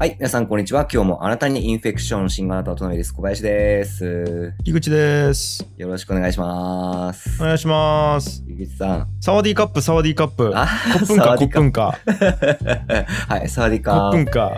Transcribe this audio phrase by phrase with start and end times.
[0.00, 0.88] はい、皆さんこんにちは。
[0.90, 3.12] 今日もあなたにインフェクション新型トナです。
[3.12, 4.54] 小林です。
[4.64, 5.62] 樋口です。
[5.76, 7.44] よろしくお願いしますお。
[7.44, 8.42] 願いします。
[8.48, 9.08] 井口さん。
[9.20, 10.52] サワディーカップ、サワディーカップ。
[10.54, 11.82] あ、コップンカ、コップンカ。
[13.28, 14.40] はい、サワディコカーップンカ。
[14.40, 14.54] は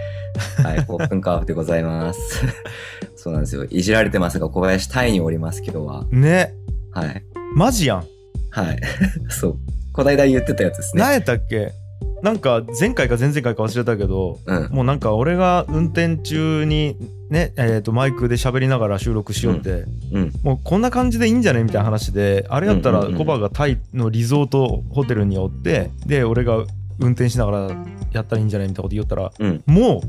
[0.76, 2.46] い、コップンカーフでございます。
[3.16, 3.64] そうなんですよ。
[3.64, 6.06] いじられてますが、小林タイにおります、今日は。
[6.12, 6.54] ね。
[6.92, 7.24] はい。
[7.56, 8.04] マジやん。
[8.50, 8.80] はい。
[9.28, 9.56] そう。
[9.92, 11.02] こないだ言ってたやつですね。
[11.02, 11.81] 何やったっけ？
[12.22, 14.68] なんか前回か前々回か忘れたけど、うん。
[14.70, 16.96] もうなんか俺が運転中に
[17.30, 20.32] ね、えっ、とマイクで喋りながら収録しようって、うん。
[20.42, 26.64] もうこんな感じでいいんじゃねみたいな話で、あれやったらうんうんうんコバがタイのリゾートホテルにおって、で、俺が
[27.00, 27.76] 運転しながら
[28.12, 29.62] やったらいいんじゃないみたいなこと言ったら、うん。
[29.66, 30.00] もう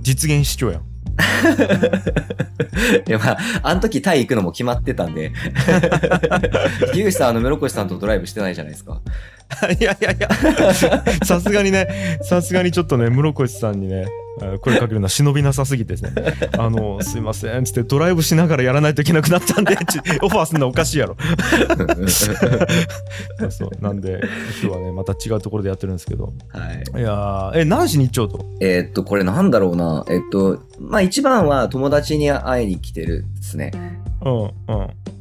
[0.00, 0.90] 実現しちゃうやん。
[3.06, 5.32] いや、まあ、あの時タイ行くのも決まってたんで。
[6.94, 9.02] 樋口さん、あの、室越さんとドライブしてないじゃないですか。
[9.80, 10.28] いやいやいや、
[11.24, 14.06] さすがにね、さすがにちょっとね、室越さんにね、
[14.60, 16.12] 声かけるのは忍びなさすぎてですね、
[16.56, 21.16] あの、すいません、つってドライブしながらやらないといけなくなったんで、ちオファーするのおかしいやろ。
[23.50, 23.70] そう。
[23.82, 24.20] なんで、
[24.62, 26.32] 今日はね、また違うところでやってるんですけど。
[26.48, 27.00] はい。
[27.00, 28.46] いやー、え、何しに行っちゃうと？
[28.60, 30.04] えーっと、これなんだろうな。
[30.08, 33.72] えっと、まあ一番は友達に会いに来てるですね。
[34.24, 34.50] うん、うん。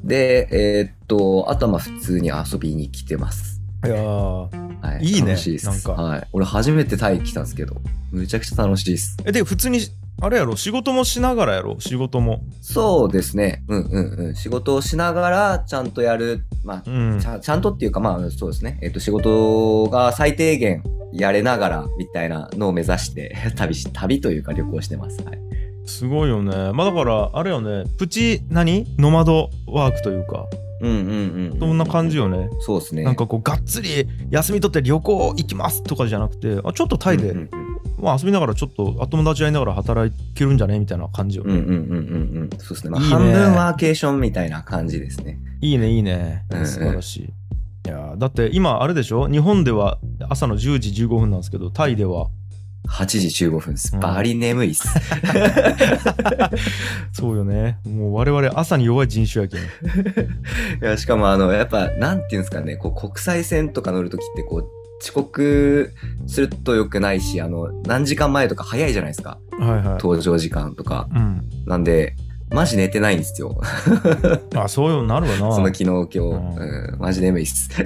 [0.03, 3.58] で、えーっと、あとはまあ普通に遊びに来てます。
[3.85, 5.05] いやー、はい。
[5.05, 5.67] いいね楽しいです。
[5.67, 6.27] なんかはい。
[6.33, 7.75] 俺初めてタイ来たんですけど、
[8.11, 9.17] むちゃくちゃ楽しいです。
[9.25, 9.79] え、で、普通に、
[10.21, 12.41] あれやろ、仕事もしながらやろ、仕事も。
[12.61, 13.63] そうですね。
[13.69, 14.35] うんうんうん。
[14.35, 16.43] 仕事をしながらちゃんとやる。
[16.65, 17.25] まあ、うんち。
[17.25, 18.79] ゃんちゃんとっていうか、まあそうですね。
[18.81, 25.23] えっと、仕事が最低限やれながらみたいなのを目指して 旅し、旅というか旅行してます。
[25.23, 25.39] はい。
[25.85, 26.73] すごいよね。
[26.73, 28.85] まあだから、あれよね、プチ、何？
[28.97, 30.45] ノマドワークというか、
[30.81, 31.59] うんうんうん。
[31.59, 32.49] そんな感じよね。
[32.59, 33.03] そうですね。
[33.03, 37.35] なんかこうがっつり休み取って旅行行きますとかじゃなくてあちょっとタイで、
[37.99, 42.49] まあ、遊びながらちょっとお友達会いながら働けるんじゃねみたいな感じよね、うんうんうんうんうん。
[42.57, 42.89] そうですね。
[42.91, 45.39] まあ、いいね半分ワーケーションみたいな感じですね。
[45.61, 47.27] いいねいいね素晴らしい、い
[47.85, 49.27] やーだって今あれでしょ？
[49.27, 49.97] 日本では
[50.29, 52.29] 朝の10時15分なんですけどタイでは
[52.89, 53.91] 8時15分です。
[53.93, 54.87] うんバリ眠いっす。
[57.13, 59.63] そうよねもう我々朝に弱い人種やけん い
[60.81, 64.67] や、しかもあの、やっぱ、なんていうんですかね、こう、国際線とか乗るときって、こう、
[65.01, 65.93] 遅刻
[66.27, 69.37] すると良くないし、あの、何時間前とか早いじゃないですか。
[69.51, 71.07] はいはい登場時間とか。
[71.13, 72.15] うんなんで、
[72.51, 73.61] マジ寝てないんですよ。
[74.55, 76.19] あそうよなるわなその昨日今日。
[76.19, 76.23] ん
[76.57, 77.69] うん、マジ眠いっす。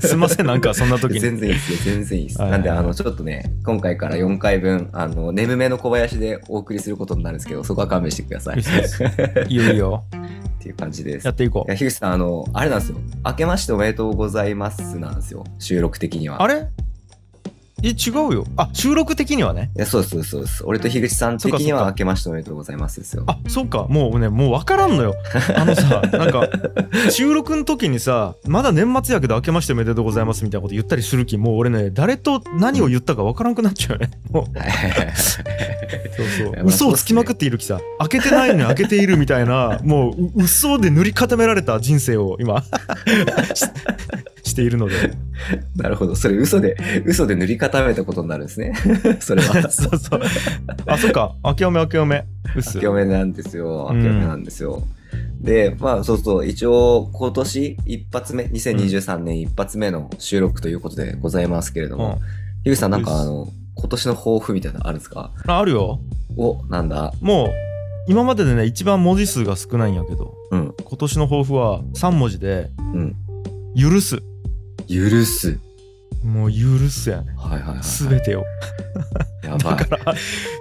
[0.00, 2.40] すいませんなんかそんな時に全然いいっすよ、全然いいっす。
[2.40, 8.60] はいなんで、あの、ちょっとね、今回から4回分、あの、眠めの小林でお送りすることになるんですけど、そこは勘弁してください。
[9.48, 10.04] いよ いいよ
[10.58, 11.32] っていう感じですや。
[11.32, 12.98] っていこいうや、樋口さん、あの、あれなんですよ。
[13.24, 15.44] 明けましておめでとうございますなんですよ。
[15.58, 16.42] 収録的には。
[16.42, 16.68] あれ？
[17.82, 18.46] え違うよ。
[18.56, 19.70] あ収録的にはね。
[19.76, 20.64] いや、そうです、そうです。
[20.64, 23.24] 俺と樋口さん的には明けましておめでとうございますですよ。
[23.26, 23.86] あそうか。
[23.90, 25.14] もうねもう分からんのよ。
[25.54, 26.48] あのさなんか
[27.10, 34.10] 収録の時にさまだ年末やけど明けましておめでとうございますみたいなこと言ったりするきもう俺ね誰と何を言ったか分からんくなっちゃうよね。
[34.32, 34.44] もう。
[36.16, 36.64] そうそう。
[36.64, 37.78] 嘘をつきまくっているきさ。
[37.98, 42.64] 開けてないのに開けているみたいなもうう嘘で塗り固められた人生を今
[43.54, 43.66] し
[44.50, 45.12] しているので
[45.76, 46.14] なるほど。
[46.14, 48.72] それ嘘で、嘘で塗り固めたことになるんですね。
[49.20, 49.62] それは。
[49.70, 50.20] そうそう。
[50.86, 51.34] あそっか。
[51.44, 52.24] 明けおめ明けおめ。
[52.54, 53.88] うっす明けおめなんですよ。
[53.90, 53.98] うん。
[53.98, 54.82] 明けおめなんですよ。
[55.40, 62.00] で、まあそうそう、一応今年一発目、2023年一発目の収録ということでございますけれどうん。
[62.00, 62.20] も、
[62.64, 65.30] 樋口さんなんかあの、今年の抱負みたいなのあるんですか？
[65.46, 66.00] ああるよ。
[66.36, 67.12] お、なんだ？
[67.20, 67.48] もう
[68.08, 70.34] 今まででね一番文字数が少ないんやけど。
[70.52, 73.16] うん、今年の抱負は3文字でうん。
[73.78, 74.22] 「許す
[74.88, 75.58] 許す。」
[76.24, 78.44] もう許すやねはいはいはい、てを
[79.44, 79.76] やばい。
[79.76, 80.14] だから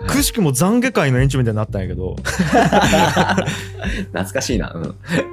[0.08, 2.16] くしくも懺悔会の延長みたいになったんやけど
[4.12, 4.72] 懐かしいな。
[4.75, 4.84] うん。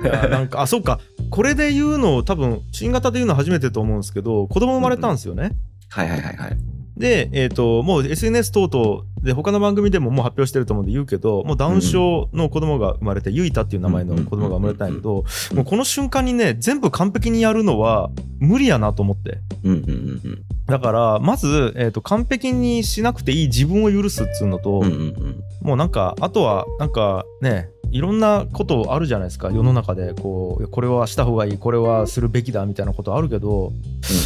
[0.04, 1.00] いやなんかあそうか
[1.30, 5.52] これで言うの多分新型で言うの初めてと思うんですけど子供生まれたんですよね、
[5.90, 6.56] はいはいはいはい。
[6.96, 24.82] で、えっともう SNS 等々で他の番組でももう発表してると思うんで言うけどもうダウン症の子供が生まれて、ゆいたっていう名前の子供が生まれたんやけど、うんもうこの瞬間にね全部完璧にやるのは無理やなと思ってうんうんうんだからまず、えー、と完璧にしなくていい自分を許すっつうのと、うん。
[24.84, 25.42] うんうんうん。
[25.60, 29.50] もうなんかあとはなんかねいろんなことあるじゃないですか。
[29.50, 33.72] 世の中でこうこれはした方がいいこれはするべきだみたいなことあるけど、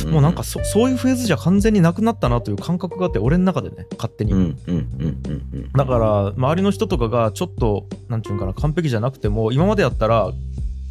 [0.09, 5.21] もうなんかそそういうフェーズじゃ完全になくなったなという感覚があって俺の中でね勝手に、うんうんうんうん
[5.53, 5.73] うん。
[5.73, 10.33] だから周りの人とかがちょっとなんていうのかな完璧じゃなくても今までやったら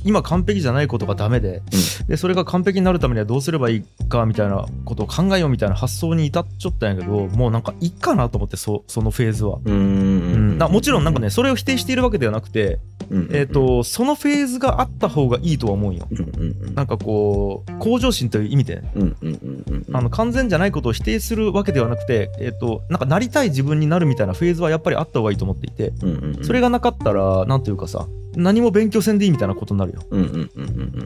[0.06, 1.62] 今完璧じゃないことがダメで,、
[2.08, 9.60] でそれが完璧になるためにはどうすればいいかみたいなことを考えようみたいな発想に至っちゃったんやけどもうなんかいいかなと思ってそそのフェーズは。
[9.66, 12.80] うんもちろんなんかねそれを否定しているわけではなくて、
[13.32, 16.08] えーと、そのフェーズがあった方がいいとは思うよ。
[16.74, 18.84] なんかこう向上心という意味で、
[19.92, 25.94] あの完全じゃないことを否定するわけではなくて、えーと、なんかなりたい自分になるみたいなフェーズはやっぱりあった方がいいと思っていて、
[26.44, 30.02] それがなかったらなんというかさ何も勉強せんでいいみたいなことになるよ。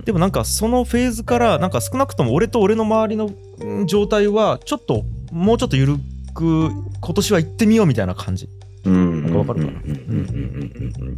[0.03, 5.95] でもなんかそのフェーズからなんか少なくとも俺と俺の周りの状態はちょっともうちょっと緩
[6.33, 6.69] く
[7.01, 8.49] 今年は行ってみようみたいな感じ。
[8.85, 9.23] うん。
[9.23, 9.79] なんかわかるかな。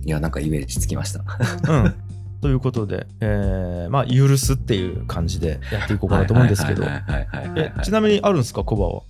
[0.04, 1.24] いや、なんかイメージつきました。
[1.72, 1.96] うん。
[2.42, 6.84] ということで、えー、まあ、許すっていう感じでやっていこうかなと思うんですけど。
[7.84, 9.04] ちなみにあるんですか、コバは？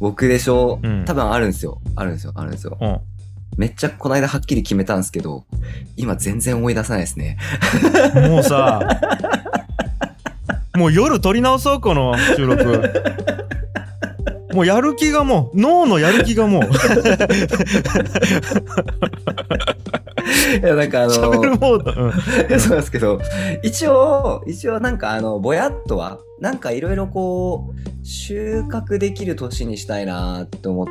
[0.00, 0.80] 僕でしょ？
[0.82, 1.80] う、うん、多分あるんですよ。
[1.96, 2.32] あるんですよ。
[2.34, 2.76] あるんですよ。
[2.78, 3.00] うん。
[3.56, 5.44] めっちゃこの間はっきり決めたんですけど、
[5.96, 7.38] 今全然思い出さないですね。
[8.28, 8.80] もうさ、
[10.76, 12.92] もう夜撮り直そう、この収録。
[14.52, 16.62] もうやる気がもう、脳のやる気がもう。
[16.62, 16.66] い
[20.62, 21.92] や、なんかあのー、るモード。
[22.02, 23.20] うん、そうですけど、
[23.62, 30.86] 一応、一応なんかあの、ぼやっとは、なんかいろいろこう、収穫できる年にしたいなって思っ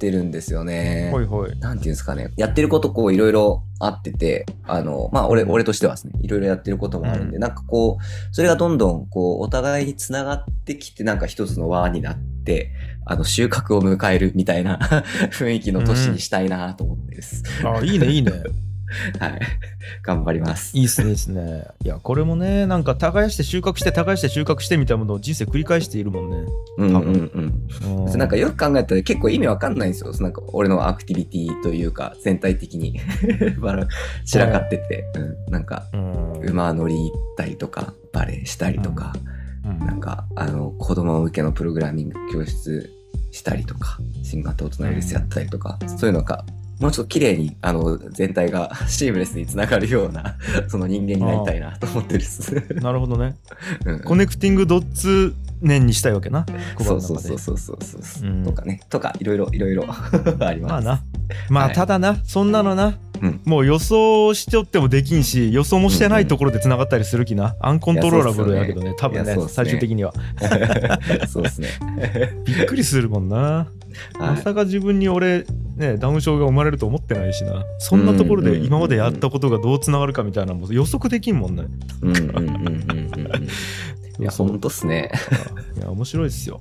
[0.00, 1.10] てるんですよね。
[1.12, 1.56] ほいほい。
[1.60, 2.32] なんていうんですかね。
[2.36, 12.72] やってることこういろいろあってて、あの、まあ俺、俺としてはですね、いろいろやってることもあるんで、うん、なんかこう、それがどんどんこう、お互いにつながってきて、なんか一つの輪になって、
[13.04, 14.80] あの、収穫を迎えるみたいな
[15.30, 17.44] 雰囲気の年にしたいなと思ってです。
[17.60, 18.32] うん、あ、いいね、いいね。
[19.18, 19.40] はい。
[20.02, 20.76] 頑張ります。
[20.76, 21.64] いいっすね、いいっすね。
[21.84, 26.36] いや、これもね、なんか耕して収穫して耕して収穫してみたいなものを人生繰り返しているもんね。
[26.78, 27.64] うんうん
[28.06, 28.18] うん。
[28.18, 30.12] なんかよく考えたら結構意味わかんないんですよ。
[30.20, 33.00] なんか俺のアクティビティというか、全体的に
[34.24, 35.86] 散らかってて、うん、なんか、
[36.42, 39.14] 馬乗り行ったりとか、バレエしたりとか、
[39.64, 42.90] うん、なんか、あの、子供向けのプログラミング教室
[43.32, 46.44] したりとか、新型大人ウイルスやったりとか、そういうのが
[46.80, 50.36] もうちょっと綺麗に、あの、全体がシームレスにつながるような、
[50.68, 52.54] その人間になりたいなと思ってるです。
[52.82, 53.36] なるほどね。
[53.84, 56.44] うん、コネクティングドッツ年にしたいわけな。
[56.78, 58.80] そうそうそうそうそうそう、うん、とかね。
[58.90, 60.72] とか、いろいろ、いろいろ あります。
[60.72, 61.02] まあな。
[61.48, 67.56] まあ、ただな、そんなのな、うん、もう予想しちゃってもできんし、予想もしてないところでつながったりする気な。
[67.60, 70.12] アンコントローラブルやけどね、多分ね、最終的には。
[71.26, 71.68] そうですね。
[72.44, 73.66] びっくりするもんな。
[74.18, 75.44] まさか自分に俺、
[75.76, 77.64] ね、ダウン症が生まれると思ってないしな。
[77.78, 81.64] そんなところで今までやったことがどうつながるかみたいなのも予測できんもんね。
[82.02, 83.48] うんうんうんうんうん。
[84.18, 85.10] いや、ほんとっすね。
[85.76, 86.60] いや、面白いっすよ。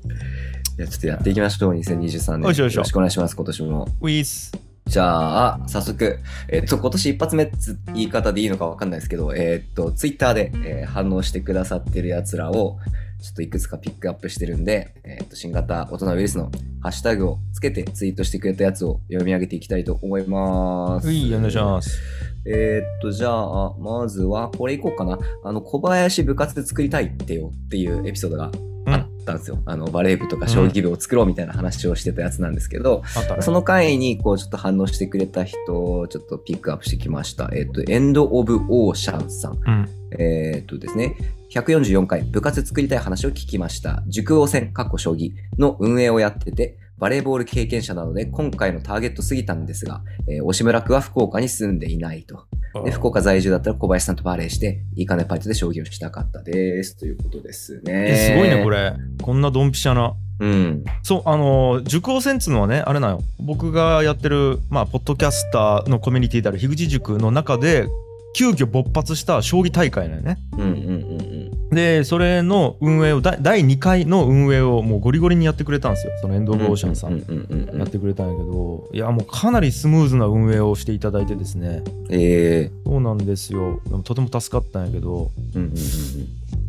[0.77, 2.53] いや、ちょっとやっていきましょう、2023年。
[2.53, 3.87] よろしくお願いします、今年も。
[4.01, 4.51] ウィース。
[4.87, 7.53] じゃあ、早速、えっと、今年一発目って
[7.93, 12.77] 言い方でいいのかわかんないですけど、えっと、ツイッターで、えー、反応してくださってる奴らを、
[13.25, 16.51] ちょっといくつかピックアップしてるんで、えっと、新型大人ウイルスの
[16.81, 21.07] ハッシュタグをつけてツイートしてくれたやつを読み上げていきたいと思います。
[21.07, 21.99] はい、お願いします。
[22.45, 25.17] えー、っと、じゃあ、まずは、これいこうかな。
[25.43, 28.51] あの、小林部活で作りたいってよっていうエピソードがあ
[29.25, 29.61] ったんですよ。
[29.65, 33.03] あの、バレー部とか将棋部を作ろうみたいな話をしてたやつなんですけど、
[33.35, 37.49] うん、その回に、こう、ちょっと反応してくれた人をちょっとピックアップしてきました。
[37.53, 39.53] えっ、と、エンド・オブ・オーシャンさん。
[39.53, 41.15] うん、えっとですね、
[41.51, 44.03] 144回部活作りたい話を聞きました。
[44.07, 52.45] 塾王戦、かっこ将棋の運営をやってて、バレーボール経験者なので、今回のターゲット過ぎたんですが、えー、押村区は福岡に住んでいないと。
[52.83, 56.97] で福岡在住だったら小林さんとバレーして、いいかねパイトで将棋をしたかったです。
[56.97, 58.33] ということですね。
[58.33, 58.93] すごいね、これ。
[59.21, 60.13] こんなドンピシャな。
[60.39, 67.87] うん、そうあの塾っつうのはねあれなよ僕がやってるまあポッドキャスターのコミュニティである樋口塾の中で
[68.35, 70.37] 急遽勃発した将棋大会なよね。
[70.53, 70.94] うんうん
[71.75, 76.13] でそれの運営を第2回の運営をもうゴリゴリにやってくれたんですよ。
[76.21, 77.19] そのエンド・オブ・オーシャンさん
[77.77, 81.83] やってくれたんやけどいやもうかなりスムーズな運営をしていただいてですね。
[82.09, 82.87] ええ。
[82.87, 83.79] ー、そうなんですよ。
[84.03, 85.75] とても助かったんやけど、うんうんうん、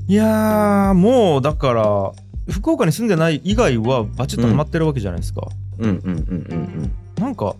[0.08, 2.12] いやもうだから
[2.52, 5.48] 福岡に住んでない以外はバチッとハマってるわけじゃないですか、
[5.78, 6.92] うん、うんうんうんうんうん。
[7.16, 7.56] なんか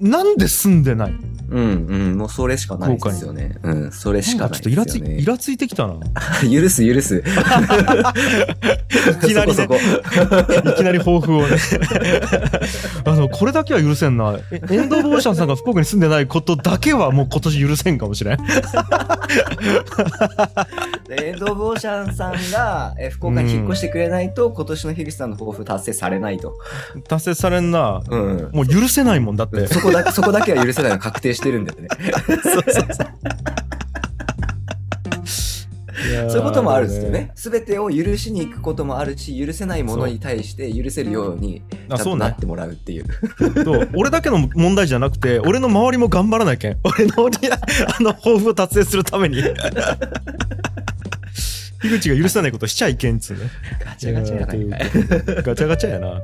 [0.00, 1.14] なんで住んでない？
[1.50, 3.56] うんうん、もうそれしかないですよね。
[3.62, 4.56] うん、それしかないね。
[4.56, 5.94] ちょっとイラつイラついてきたな。
[6.50, 7.18] 許 す許す。
[7.20, 7.22] い
[9.26, 9.68] きなりね、
[10.72, 11.58] いきなり抱負をね。
[13.04, 14.38] あの、これだけは許せんな。
[14.70, 18.38] エンド・ボーシャンさんが福岡に住んでないことだけはもう今年許せんかもしれん。
[21.10, 26.56] エンド・ボーシャンさんがえ福岡に引っ越してくれないと、うん、今年の樋口さんの抱負達成されないと。
[27.06, 28.02] 達成されんな。
[28.08, 28.48] うん。
[28.52, 29.68] もう許せないもんだって。
[29.74, 31.88] そこだそこだけは許せないの確定してるんだよね。
[32.42, 32.84] そうそうそう。
[36.30, 37.32] そういうこともあるんですよね。
[37.34, 43.06] すべてを許しに行くこともあるし、許せないものに対して許せるようにあそうねなってもらうっていう。
[43.64, 49.42] そう俺だけの問題じゃなくて俺の周りも頑張らないけん俺のあの抱負を達成するために
[51.84, 53.42] 樋口が許さないことしちゃいけんっつうね。
[53.84, 56.20] ガチャガチャやなガチャガチャやな。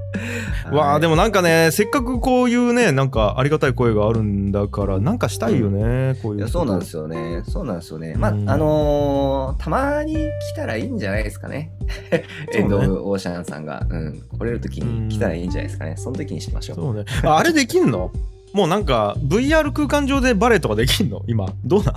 [0.73, 7.43] わあでも、もなんかねせっかくこういうねなんかありがたい声があるんだからなんかしたいよね、こういういやそうなんですすよね。
[7.47, 8.14] そうなんですよね。
[8.17, 8.49] まあ、うん。
[8.49, 11.73] あのーたまに来たらいいんじゃないですかね。
[12.55, 15.97] エンド・オーシャンさんが、うん、来れる時に来たらいいんじゃないですかね。
[15.97, 16.76] その時にしましょう。
[16.76, 17.05] そうね。
[17.25, 18.11] ああれできんの？
[18.52, 21.23] もうなんか VR 空間上でバレエとかできんの？
[21.26, 21.52] 今。
[21.64, 21.95] どうな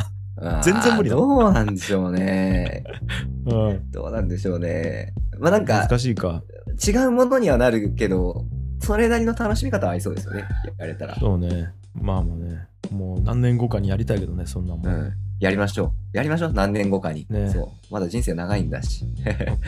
[0.61, 2.83] 全然無理だどうなんでしょうね。
[3.45, 5.13] うんどうなんでしょうね。
[5.39, 6.43] まあなんか、難しいか
[6.85, 8.45] 違うものにはなるけど、
[8.79, 10.45] それなりの楽しみ方はありそうですよね。
[10.77, 11.15] やれたら。
[11.15, 15.13] そうねまあまあねもう何年後かにやりたいけどねそんなもん、うん。
[15.43, 16.17] やりましょう。
[16.17, 16.53] やりましょう。
[16.53, 17.27] 何年後かに。
[17.29, 17.93] ねそう。
[17.93, 19.03] まだ人生長いんだし。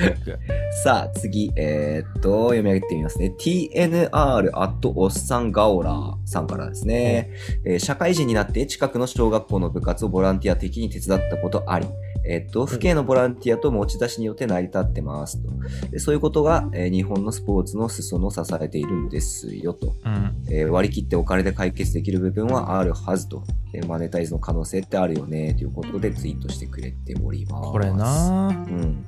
[0.86, 3.34] さあ、次、えーっと、読み上げてみますね。
[3.38, 7.30] tnr アットおっさんガオラーさんからですね、
[7.66, 11.88] えー社会人になって近くの小学校の部活をボランティア的に手伝ったことあり、
[12.28, 15.50] えーっと、府警のボランティアと持ち出しによって成り立ってますと。
[15.92, 19.94] でそういうことが、えー日本のスポーツの裾野を支えているんですよと。
[20.06, 23.44] うんえー割り切ってお金で解決できる部分はあるはずと。
[23.74, 27.72] えーマネタイズの可能性ってあるよね、ということでツイートしてくれております。
[27.72, 27.92] これ。
[27.92, 29.06] なうん。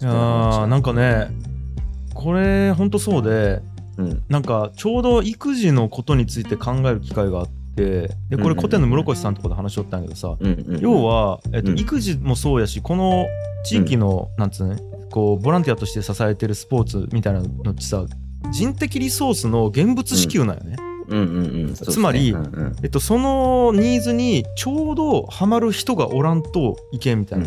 [0.00, 1.28] いやーなんかね
[2.14, 3.62] これほんとそうで
[3.98, 4.22] うん。
[4.28, 8.10] なんかちょうど育児のことについて考える機会があってで
[8.40, 10.36] これ古典の室越さんとこで話しとったんやけどさ
[10.80, 11.78] 要は、えっとうん。
[11.78, 13.26] 育児もそうやしこの
[13.64, 14.76] 地域の、なんつうの
[15.10, 18.04] こうボランティアとして支えてるスポーツみたいなのってさ
[18.52, 21.24] 人的リソースの現物支給なんよね、うんうんうん。
[21.24, 21.92] そうですね。
[21.94, 22.76] つまりうんうん。
[22.82, 27.46] えっと、そのニーズにちょうどハマる人がおらんといけんみたいな、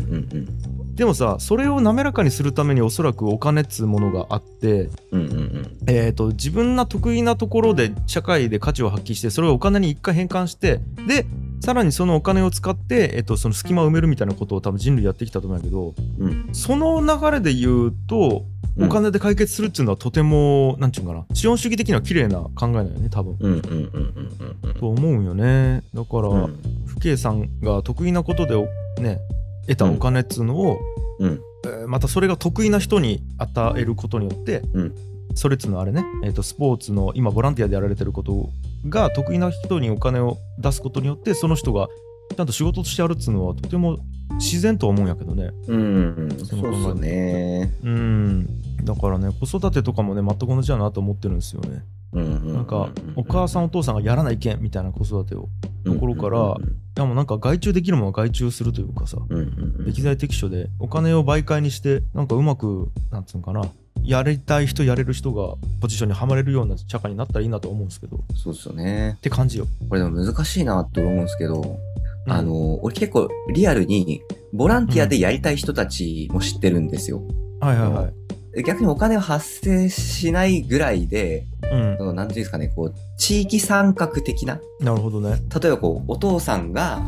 [0.95, 5.77] でもさそれを滑らかにするためにおそらくお金っつうものがあって、うんうんうん。
[5.87, 11.25] えー、と自分が得意なところで社会で価値を発揮してそれをお金に一回変換してで
[11.61, 16.49] さらにそのお金を使って、えっとその隙間を埋めるみたいなことを多分人類やってきたと思うんやけどうん。
[16.53, 18.45] その流れで言うと
[18.75, 23.37] うんお金で解決するっていうのはとてもなんちゅうんかな資本主義的には綺麗な考えなんよね多分。
[23.39, 24.73] うんうんうんうんうん。
[24.73, 25.83] と思うんよね。
[25.93, 26.59] だから、うん。
[26.99, 28.67] 父兄さんが得意なことでお
[29.01, 29.19] ね
[29.67, 30.79] 得たお金っつうのを、
[31.19, 31.31] うん。
[31.31, 31.43] えー
[31.87, 34.95] またそれが得意な人に与えることによって、うん。
[35.33, 38.49] それっつうのはあれね、えー、とスポーツの今ボランティアでやられてること
[38.87, 41.87] が得意な人にお金を出すことによってその人が
[42.35, 43.99] ちゃんと仕事としてやるっつうのはとても
[44.35, 45.51] 自然とは思うんやけどね。
[45.67, 46.15] うん。
[46.15, 47.73] うんそうね。
[47.83, 48.47] うん。
[48.83, 51.83] だからね子育てとかもね全く同じだなと思ってるんですよね。
[52.13, 55.49] うんうんなんかお母さんお父さんがやらないけんみたいな子育てを
[55.89, 59.85] んところからいやもうなんか外注できるものは外注するというかさうんうんうん。
[59.85, 63.63] 適材適所でお金を媒介にしてなんかうまくなんつうのかな
[64.03, 68.17] やりたい人やれる人がポジションにはまれるような社会になったらいいなと思うんですけど。
[68.17, 69.17] っそうですよね。
[69.21, 69.67] て感じよ。
[69.89, 71.79] これでも難しいなと思うんですけど
[72.25, 72.31] うん。
[72.31, 74.21] あの俺結構リアルに
[74.51, 77.23] ボランティアでやりたい人たちも知ってるんですよ。
[77.59, 78.63] はいはいはい。
[78.63, 85.41] 逆にお金を発生しないぐらいでうんそのなんていうんですかねこう地域参画的ななるほどね。
[85.61, 87.01] 例えばこうお父さんが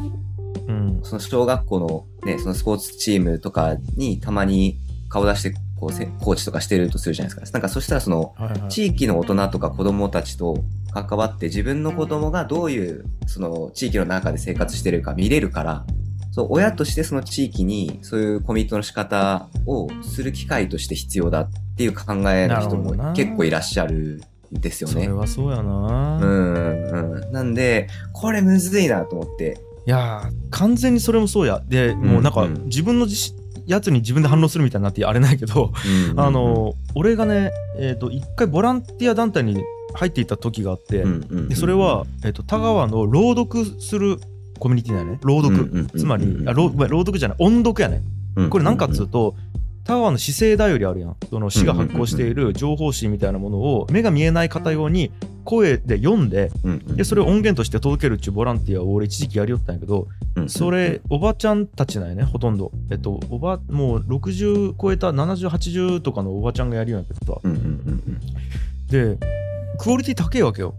[0.68, 4.80] うんその小学校のね、そのスポーツチームとかにたまに
[5.10, 7.60] 顔出して、こうせ、コーチとかしてるとするじゃないですか。
[7.60, 8.72] なんかそしたらその、はいはい。
[8.72, 15.86] 地域の大人とか子供たちと関わって自分の子供がどういう、その地域の中で生活してるか見れるから、
[16.32, 24.22] そう、親としてその地域にそういうコミットの仕方をする機会として必要だっていう考えの人なるほどなも結構いらっしゃるん
[24.52, 25.08] ですよねそれ。
[25.10, 26.20] はそうやな。
[26.22, 27.32] いうん、うん。
[27.32, 29.58] なんで、これむずいなと思って。
[29.86, 31.62] やー完全にそれもそうや。
[31.68, 33.34] でもうなんかうんうん自分の自
[33.66, 35.72] やつに自分で反応するみたいになってあれないけど、
[36.12, 44.18] うんあ、の俺がねえっ、と一回ボランティア団体に入っていた時があって、うんうんうんでそれは、えっと田川の朗読する
[44.60, 48.02] コミュニティだよね朗読、うんうんうんうんつまりあ朗朗読じゃない音読やね
[48.50, 49.36] これ何かっつうと
[49.86, 51.16] 田川の姿勢だよりあるやん。
[51.30, 55.12] その市が発行している情報誌みたいなものを目が見えない方用に
[55.44, 56.52] 声で読んで
[56.88, 60.08] でそれを音源として届けるっていうボランティアを俺一時期やりよったんやけど
[60.48, 62.72] それおばちゃんたちなんやねほとんど。
[62.90, 67.42] えっとおばもう60超えた7080とかのおばちゃんがやるようやけどさ
[68.90, 69.18] で
[69.78, 70.74] クオリティ高いわけよ。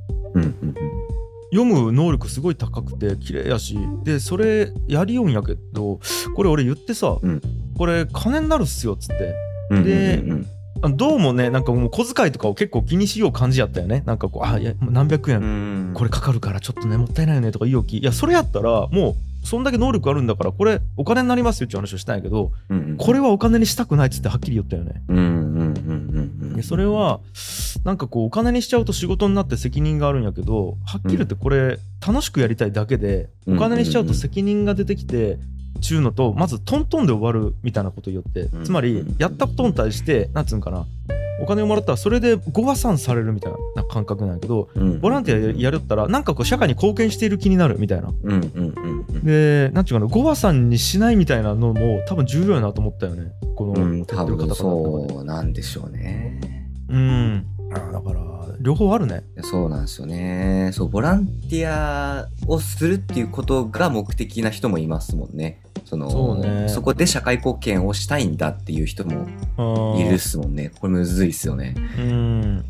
[1.53, 3.79] 読む能力すごい高くて綺麗やし。
[4.03, 6.01] でそれやりようんやけど
[6.35, 7.41] これ俺言ってさ、うん
[7.77, 9.35] これ金になるっすよっつって。
[9.71, 10.31] うんでうん。
[10.31, 10.47] うん。
[10.83, 14.03] あどうもねなんかもう小遣いとかを結構気にしよう感じやったよね。
[14.07, 15.39] なんかこうあいや何百円。
[15.41, 15.91] うん。
[15.95, 22.97] これかかるからちょっとねもったいないよねとか言いおきいやそれやったらもうそんだけ能力あるんだからこれお金になりますよっていう話をしたんやけどうんうん。
[22.97, 25.03] これはお金にしたくないっつってはっきり言ったよね。
[25.09, 27.21] うんうんそれは
[27.85, 33.57] なんかこうお金にしちゃうと仕事になって責任があるんやけどはっきり言ってこれ楽しくやりたいだけでうん。
[33.57, 35.39] お金にしちゃうと責任が出てきて
[35.79, 38.65] ちゅうのとまずトントンで終わるみたいなこと言ってうん。
[38.65, 40.87] つまりやったことに対してなんつうんかな
[41.43, 45.01] お金をもらったらそれでご破産されるみたいな感覚なんやけどうん。
[45.01, 48.13] ボランティアやるったらなんかこう社会に貢献している気になるみたいな。
[49.23, 53.33] でなんちゅうかなご破産にしないみたいなのも多分重要やなと思ったよね。
[53.55, 56.41] このうん、多分そうなんでしょうね。
[56.89, 57.47] うん。
[57.73, 59.23] あだから両方あるね。
[59.43, 60.71] そうなんですよね。
[60.73, 65.61] そう、ボランティアをするっていうことが目的な人もいますもんね。
[65.87, 69.27] そのそうねこで社会貢献をしたいんだっていう人も
[69.97, 70.71] いるっすもんね。
[70.81, 71.75] これむずいっすよね。
[71.99, 72.65] うん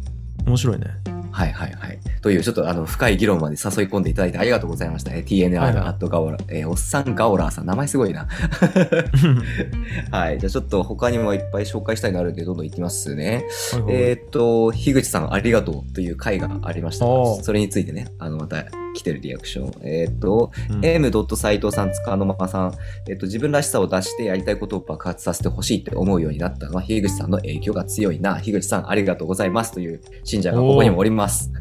[0.46, 0.87] 面白いね
[1.32, 1.99] はいはいはい。
[2.23, 5.11] という、ちょっとあの、深い議論まで誘い込んでいただいてありがとうございました。
[5.11, 8.26] TNR アットガオラ、えーおっさんガオラーさん、名前すごいな。
[10.11, 10.38] はい。
[10.38, 13.44] じゃあちょっと他にもいっぱい紹介したいのあるんで、どんどんいきますね。
[13.73, 17.04] はいはいえーっと、樋口さんありがとうという回がありました。
[17.04, 18.64] それについてね、あの、また
[18.97, 19.73] 来てるリアクション。
[19.83, 21.11] えーっと、うん M.
[21.37, 22.75] 斎藤さん、塚の間さん、
[23.09, 28.37] えーっと、自分らしさを出してやりたいことを爆発させてほしいって思うようになったのは、樋口さんの影響が強いな。
[28.41, 31.53] 樋口さんありがとうございますという信者がここにもおります。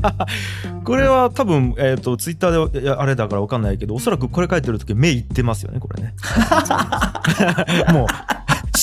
[0.84, 6.14] これは多分、えっ、と、ツイッターであれだからわかんないけど、おそらくこれ書いてるとき目いってますよね、これね。
[7.92, 8.06] もう、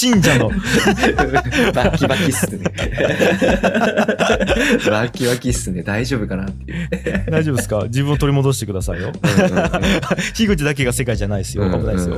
[0.02, 0.50] 信者の、
[1.76, 2.64] バキバキっすね。
[4.90, 5.84] バキバキっすね。
[5.84, 6.90] 大丈夫かなっていう。
[7.30, 7.84] 大丈夫ですか？
[7.86, 9.10] 自分を取り戻してくださいよ。
[9.10, 9.62] うんうん
[10.52, 11.64] 口だけが世界じゃないですよ。
[11.70, 12.18] 危ないですよ。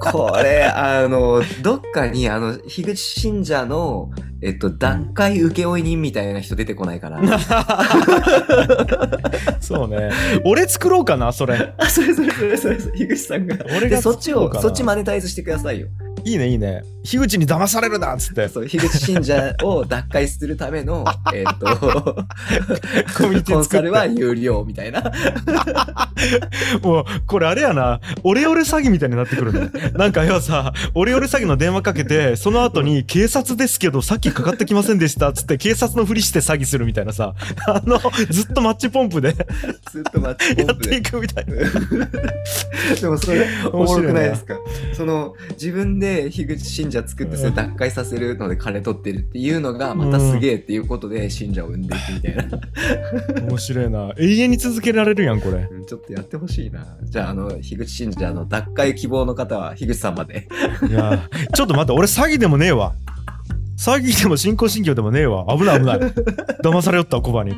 [0.00, 4.10] これ、あの、どっかに、あの、樋口信者の、
[4.42, 7.20] えっと、脱会請負人みたいな人出てこないかな。
[9.60, 10.10] そうね。
[10.44, 11.72] 俺作ろうかな、それ。
[11.78, 13.56] あ、それそれそれそれ樋口さんが。
[13.76, 15.88] 俺がで、そっちを、そっちマネタイズしてくださいよ。
[16.24, 16.82] いいね、いいね。
[17.04, 18.48] 樋口に騙されるなっつって。
[18.48, 21.66] そう、樋口信者を脱会するための、 えっと、
[23.18, 25.12] コミュニティコンサルは有料みたいな。
[26.82, 29.70] もう、これあれやな、オレオレ詐欺みたいになってくるね。
[29.94, 37.34] なんか要はさ、オレオレ詐欺の電話かけて、その後に警察ですけど、さっきかかってきませんでしたっつって、警察のふりして詐欺するみたいなさ、
[37.68, 39.32] あの、ずっとマッチポンプで
[39.92, 41.54] ずっと待って、やっていくみたいな。
[42.98, 44.54] でもそれ面白くないですか？
[44.96, 54.12] その自分で樋口信者作ってそれ脱会させるので金取ってるっていうのがまたすげえっていうことで信者を生んでいくみたいな、面白いな。
[54.16, 55.68] 永遠に続けられるやん、これ。
[55.70, 60.48] うんちょっとやってほしいなじゃああの樋口信者の脱会希望の方は樋口さんまで
[60.88, 62.94] いやーちょっと待って、俺詐欺でもねえわ。
[63.76, 65.46] 詐欺でも新興信教でもねえわ。
[65.56, 65.98] 危ない危ない。
[66.62, 67.56] 騙されよったわ、コバに。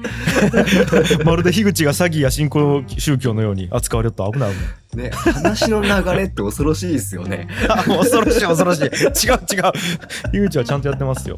[1.24, 4.32] まるで樋口が詐欺や新興宗教のように扱われよったわ。
[4.32, 4.52] 危ない
[4.92, 5.06] 危ない。
[5.08, 8.84] ね話の流れって恐ろしいですよねあ 恐ろしい恐ろしい。
[8.84, 9.38] 違う違う。
[10.32, 11.36] 樋口はちゃんとやってますよ。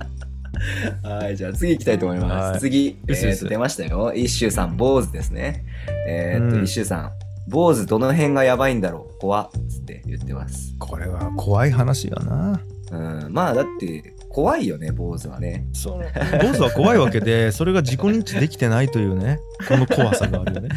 [1.03, 5.64] はいじゃあ次行きたいと思います、はい次、えーと出ましたよ一周さん坊主ですね
[6.09, 7.12] えーっと、うん一周さん
[7.49, 9.21] 坊主どの辺がやばいんだろう？
[9.21, 12.61] 怖っつって言ってますこれは怖い話やな。
[12.91, 16.05] うん、まあだって怖いよね坊主はねその
[16.40, 20.68] 坊主は怖いわけで、 それが自己認知できてないというね、この怖さがあるよね。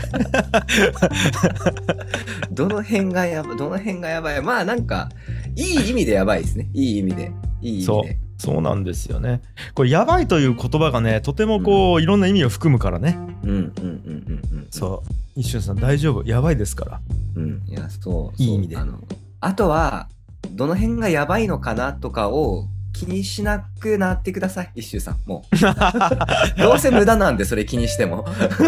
[2.52, 5.10] どの辺がやばどの辺がやばいまあなんか
[5.56, 8.18] いい意味でやばいですねいい意味でいい意そう味で。
[8.40, 9.42] そうなんですよね。
[9.76, 13.16] これ、やばいという言葉がね、とてもこう、いろんな意味を含むからね。
[13.44, 15.40] うんうんうんうんうんそう。
[15.40, 16.28] 一瞬さん、大丈夫？
[16.28, 17.02] やばいですから。
[17.36, 18.98] うんいやそういい意味であの
[19.40, 20.10] あとは
[20.54, 24.72] どの辺がやばいのかなとかを気にしなくなってください。
[24.76, 25.56] 一周さんもう。
[26.62, 28.26] どうせ無駄なんでそれ気にしても。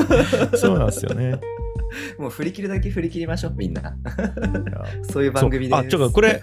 [0.56, 1.40] そうなんですよね。
[2.18, 3.96] もう振り切るだけ振り切りましょうみんな。
[5.12, 6.42] そういう番組であちょっとこれ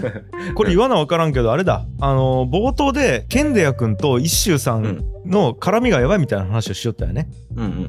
[0.55, 1.85] これ言わな分からんけどあれだ。
[2.01, 7.29] あの冒頭でケンデヤ君と一周さんの絡みがやばいみたいな話をしよったよね。
[7.57, 7.87] うんうんうんうんう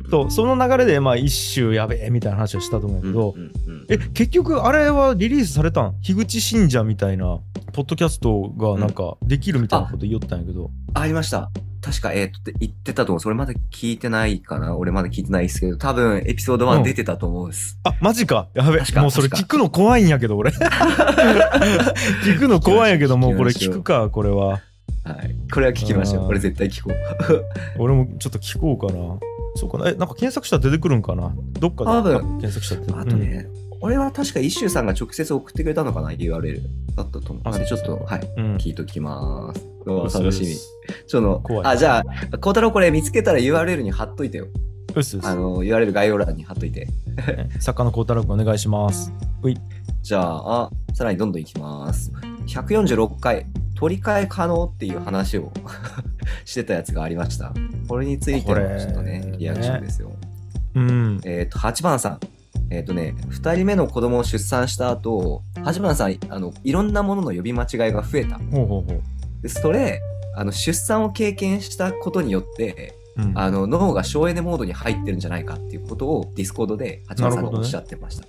[0.00, 3.34] んとその流れでまあ一周やべえみたいな話をしたと思うけど、
[3.88, 5.94] え結局あれはリリースされたん？
[6.00, 7.38] 樋口信者みたいな
[7.76, 11.50] ポッドキャストがなんかできるみたいなこと言おったんやけど、ありました。
[11.82, 13.20] 確か、えーっと、言ってたと思う。
[13.20, 16.82] それまだ聞いてないかな俺まだ聞いてないですけど、多分エピソード1うん。
[16.84, 17.78] 出てたと思うんです。
[17.84, 18.48] あマジか。
[18.54, 19.46] やべ確かもうそれ確か。
[19.46, 20.52] 聞くの怖いんやけど俺。
[22.24, 24.46] 聞くの怖いんやけどもうこれ聞くかこれは。
[24.46, 25.36] はい。
[25.52, 26.22] これは聞きましょう。
[26.22, 26.26] あー。
[26.28, 26.94] これ絶対聞こう。
[27.78, 29.18] 俺もちょっと聞こうかな。
[29.56, 29.90] そうかな。
[29.90, 31.34] えなんか検索したら出てくるんかな。
[31.60, 32.40] どっかで多分。
[32.40, 33.02] 検索したら出てくる。
[33.02, 33.46] あとね、
[33.80, 36.62] 俺は確か一周さんが直接送ってくれたのかな ?URL
[36.96, 37.42] だったと思う。
[37.44, 38.32] あなんでちょっと、はい。
[38.36, 39.66] うん、うん聞いときます。
[39.84, 41.06] うわそうです楽しみ。
[41.06, 44.48] ちょっと怖いあ、じゃあ、孝太郎これ見つけたら URL に貼っといてよ。
[44.94, 46.86] うっすうっすあの URL 概要欄に貼っといて。
[46.86, 49.12] ね作家の孝太郎君お願いします。
[49.42, 49.58] うい。
[50.02, 52.12] じゃあ、さらにどんどんいきます。
[52.46, 55.52] 146回、取り替え可能っていう話を
[56.44, 57.52] してたやつがありました。
[57.88, 60.12] これについてのちょっとね、リアクションですよ。
[60.74, 61.20] うん。
[61.24, 62.20] えっ、と、8番さん。
[62.70, 68.38] えっ、とね、2人目の子供を出産した後、8番さん、あの、いろんなものの呼び間違いが増えた。
[68.38, 69.42] ほうほうほう。
[69.42, 70.00] で、それ、
[70.34, 78.26] あの、出産を経験したことによって、うん、あの、脳が省エネモードに入ってるんじゃないかっていうことをディスコードで8番さんがおっしゃってました。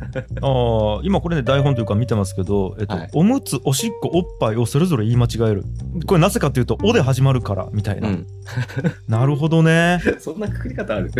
[0.42, 3.10] あー今これね台本というか見てますけど、えっとはい。
[3.12, 5.64] おむつおしっこおっぱいをそれぞれ言い間違える。
[6.06, 8.26] これなぜかというと「お」で始まるからみたいな、うん。
[9.08, 10.00] なるほどね。
[10.18, 11.10] そんなくくり方ある？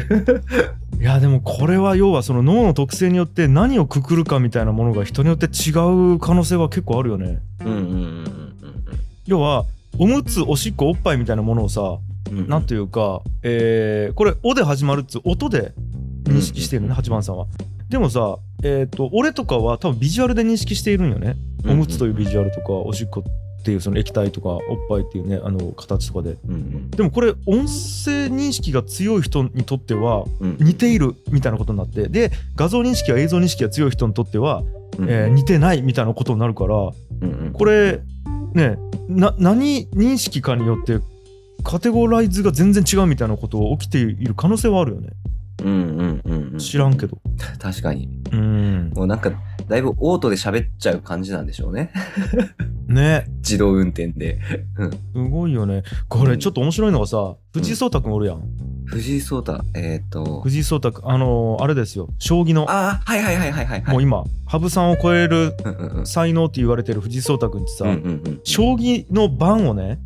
[1.01, 5.71] いやでもこれは要はその脳の特性によって何をくくるかみたいなものが人によって違
[6.15, 7.39] う可能性は結構あるよね。
[7.65, 8.25] うんうんうん
[9.27, 9.65] 要は
[9.99, 11.99] おむつおしっこおっぱいみたいなものをさ
[12.31, 12.49] うんうん。
[12.49, 15.73] なんというか、えーこれ「お」で始まるっつう音で
[16.25, 17.47] 認識してるのね、8番さんは。
[17.89, 21.37] でもさえっ、と俺とかは多分ビジュアルで認識しているんよね。
[21.67, 23.25] おむつというビジュアルとかおしっこ
[23.61, 26.37] っていうその液体とかおっぱいっていうねあの形とかで。
[26.47, 26.91] うんうん。
[26.91, 34.63] でもこれ音声認識が強い人にとってはうん似ているみたいなことになってで画像認識や映像認識が強い人にとっては、
[34.99, 36.93] うんえー似てないみたいなことになるからうん
[37.23, 37.53] うん。
[37.53, 38.01] これ
[38.55, 40.99] ねな何認識かによって
[41.63, 45.11] カテゴライズが全然違うみたいなこと起きている可能性はあるよね。
[45.63, 46.10] うんうんうんうん
[46.61, 47.19] 知らんけど。
[47.59, 48.09] 確かに。
[48.33, 48.93] うん。
[48.95, 49.33] もうなんか
[49.69, 51.91] だいぶオートで喋っちゃう感じなんでしょうね。
[52.89, 53.27] ね。
[53.39, 54.39] 自動運転で。
[55.15, 55.83] すごいよね。
[56.09, 58.43] これちょっと面白いのがさ藤井聡太君おるやん。
[58.87, 60.41] 藤井聡太えっ、と。
[60.41, 62.09] 藤井聡太君あのーあれですよ。
[62.19, 62.69] 将棋の。
[62.69, 63.93] ああはいはいはいはいはいはい。
[63.93, 66.07] もう今羽生さんを超えるうんうんうん。
[66.07, 67.97] 才能って言われてる藤井聡太君ってさ、うんうん
[68.27, 70.01] うん将棋の盤をねうんうん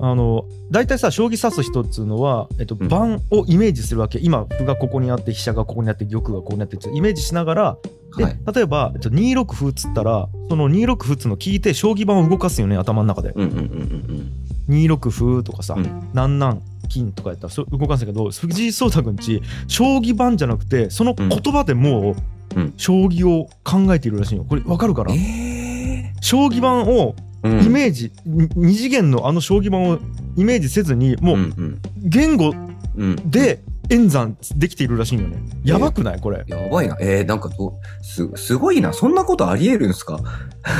[0.00, 2.88] あの大体さ将棋指す人っつうのは、えっと、うん。
[2.88, 4.18] 盤をイメージするわけ。
[4.20, 7.76] 今歩がここにあって飛車がここにあって玉がここにあってイメージしながら
[8.16, 8.38] で、はい。
[8.54, 13.30] 例えば、えっと、2六歩っつったらその2六歩っつうのを聞いて将棋盤を動かすよね頭の中で。
[13.30, 14.32] うんうんうんうん
[14.68, 16.08] 2六歩とかさ、うん。
[16.12, 22.16] なんなん金とかやったらそ動かすんだけど藤井聡太君ち将棋盤じゃなくてその言葉でも
[22.56, 22.74] う、うん。
[22.76, 24.44] 将棋を考えているらしいよ。
[24.44, 25.12] これわかるかな？
[25.12, 29.98] うんえ将棋盤をえー、イメージ、に二次元のあの将棋盤を
[30.36, 36.20] イメージせずにもううん言語うんうんで演算できているらしいよねやばくない？
[36.20, 36.96] これやばいな。
[37.00, 38.92] えー、なんかど、す、すごいな。
[38.92, 40.20] そんなことあり得るんすか？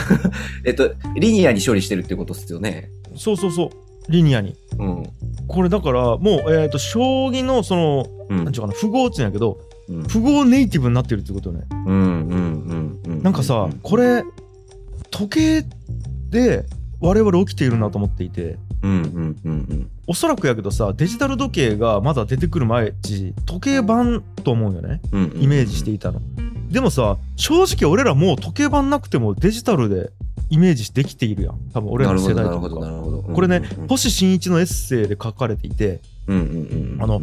[0.64, 2.90] えっと、リニアに処理してるってことっすよね。
[3.16, 3.70] そうそうそう
[4.10, 5.06] リニアにうん。
[5.48, 8.44] これだからもう、えー、と将棋のそのうん。
[8.44, 13.22] なんちゅうかな符号っつうんやけどうん符号ネイティブになってるってことねうんうんうんうん。
[13.22, 14.22] なんかさこれ
[15.10, 15.66] 時計
[16.32, 16.64] で
[17.00, 18.56] 我々起きているなと思っていて。
[18.82, 19.90] うんうんうんうん。
[20.08, 25.00] おそらくやけどさデジタル時計がまだ出てくる前時時計盤と思うよね。
[25.12, 26.20] うんうんイメージしていたの。
[26.70, 30.10] でもさ正直俺らもう時計盤なくてもデジタルで
[30.48, 31.58] イメージできているやん。
[31.72, 32.68] 多分俺らの世代とか。
[33.34, 36.00] これねうん星新一のエッセイで書かれていて。
[36.26, 37.02] うんうんうんうん。
[37.02, 37.20] あの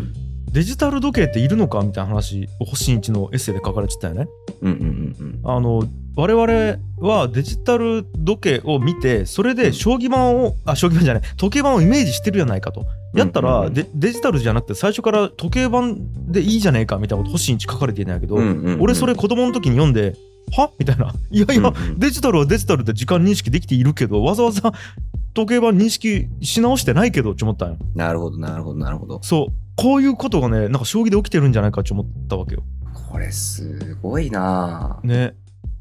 [0.52, 1.82] デジタル時計っているのか？
[1.82, 4.28] みたいな話を星新一のエッセイで書かれてたよね。
[4.62, 4.80] うんうん
[5.20, 5.84] うんあの
[6.16, 12.86] 我々はデジタル時計を見てそれで将棋盤をあ将棋盤じゃない時計盤をイメージしてるじゃないかと。
[13.14, 13.54] やったうんうん。
[13.54, 18.42] うんらデデジタルじゃなくて最初から時計盤でいいじゃねえかみたいなこと星新一書かれていないけど、うん。
[18.42, 18.82] うんうんうん。
[18.82, 20.16] 俺それ、子供の時に読んで
[20.52, 20.72] は？
[20.78, 21.14] みたいな。
[21.32, 22.00] いやいや、うんうん。
[22.00, 24.74] デジタルはデジタルで時間認識できているけどわざわざ
[25.34, 29.20] 時計盤認識し直してないけどって思ったんよなるほど、なるほど、なるほど。
[29.24, 32.64] そうこういうことがねなんか将棋で起きてるんじゃないかって思ったわけよ
[33.10, 35.36] これすごいなぁね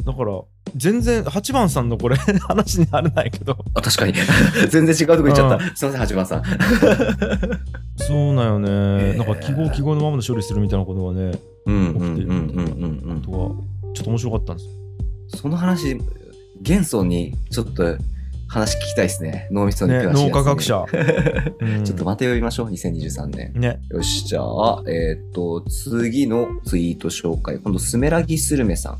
[0.04, 0.40] だから
[0.76, 4.12] 全然8番さんのこれ 話にならないけどあ、確かに。
[4.70, 5.76] 全然違うとこ行っちゃった。
[5.76, 6.42] すいません、八番さん。
[7.96, 11.32] そうなんよね、へーなんか記号記号のままで処理するみたいなことがね
[11.66, 13.30] うんうんうん起きているうんうんうんと。
[13.32, 13.38] は
[13.94, 14.68] ちょっと面白かったんです
[15.40, 15.98] その話、
[16.60, 17.96] 元素にちょっと
[18.48, 19.46] 話聞きたいですね。
[19.50, 20.30] 脳みそに詳しいね。
[20.30, 20.84] 脳科学者、
[21.60, 23.52] うんちょっとまた呼びましょう、2023年。
[23.54, 27.58] ねよし、じゃあ、えっ、と、次のツイート紹介。
[27.58, 28.98] 今度、スメラギスルメさん。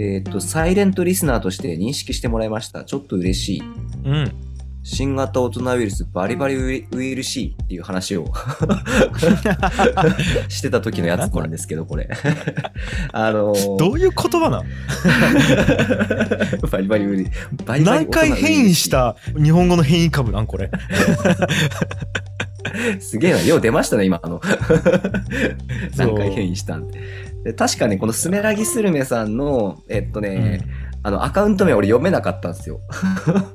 [0.00, 2.84] えっ、と、サイレントリスナーとして認識してもらいました。
[2.84, 3.62] ちょっと嬉しい。
[4.04, 4.53] うん
[4.86, 6.70] 新型大人ウイルスバリバリウ
[7.02, 8.26] イルシーっていう話を
[10.48, 12.06] してた時のやつなんですけど、これ。
[13.12, 14.64] あのーどういう言葉なん
[16.70, 17.30] バリバリウイル
[17.64, 20.70] バリバリ何回変異した日本語の変異株なんこれ？
[23.00, 23.40] すげえな。
[23.42, 24.20] よう出ましたね、今。
[24.22, 24.40] あの
[25.96, 27.00] 何回変異したんで。
[27.44, 30.60] で確かね、このスメラギスルメさんの、えっとね、
[31.06, 32.80] あの、アカウント名俺読めなかったんですよ。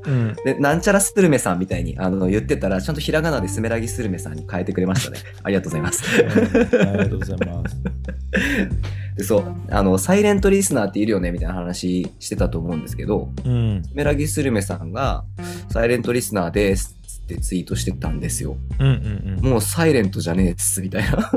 [0.06, 0.36] うん。
[0.46, 5.18] で、なんちゃらスルメさんみたいにあの言ってたら、ちゃんとひらがなでスメラギスルメさんに変えてくれましたね。
[5.42, 6.04] ありがとうございます。
[6.16, 7.76] ありがとうございます。
[9.18, 13.82] でそう、あの、サイレントリスナーっているよねみたいな話してたと思うんですけど、うん。
[13.84, 15.24] スメラギスルメさんが、
[15.72, 16.99] サイレントリスナーです
[17.34, 18.58] ってツイートしてたんですよ。
[18.80, 21.32] うんうんもうサイレントじゃねえっす、みたいな。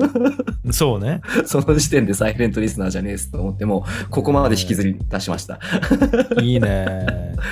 [0.64, 0.72] うん。
[0.72, 1.20] そうね。
[1.44, 5.60] その時点でサイレントリスナーじゃねえっすと思っても、ここまで引きずり出しました。
[6.42, 7.06] いいね。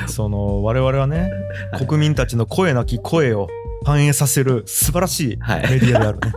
[0.07, 1.31] その我々はね、
[1.87, 3.49] 国民たちの声なき声を
[3.85, 6.33] 反映させる素晴らしいメはいディアであるね。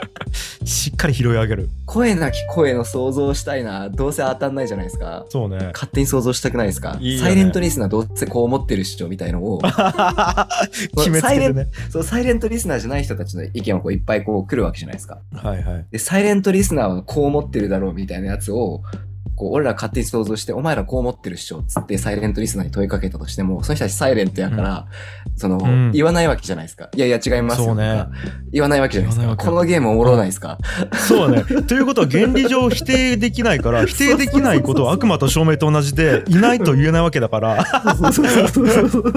[0.64, 1.70] しっかり拾い上げる。
[1.86, 3.90] 声なき声の想像したいな。
[3.90, 5.26] どうせ当たんないじゃないですか。
[5.30, 5.72] そうね。
[5.74, 9.62] 勝手に想像したくないですかねサイレントリスナーどうせこう思ってるっしょみたいのを、
[10.98, 11.68] 決めつけてね。
[11.90, 15.20] そう、サイレントリスナーじゃない人たちの意見をこういっぱいこう来るわけじゃないですか。
[15.34, 15.86] はいはい。
[15.92, 18.82] で、サイレントリスナーはこう思ってるだろうみたいなやつを、
[19.36, 24.88] こう、俺ら勝手に想像して、お前らこう思ってるっしょっつってサイレントリスナーに問いかけたとしても、その人たちサイレントやから、
[25.36, 26.90] その、うん言わないわけじゃないですか。
[26.96, 28.06] いやいや違いますよそうね
[28.52, 29.36] 言わないわけじゃないですか。
[29.38, 30.58] このゲームおもろないですか、
[31.08, 31.44] そうね。
[31.44, 37.66] ということは原理上否定できないから、 否定できないことは悪魔と証明と同じで、いないと言えないわけだから。
[37.96, 39.14] そうそうそうそう。